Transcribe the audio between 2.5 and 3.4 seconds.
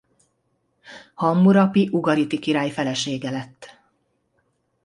felesége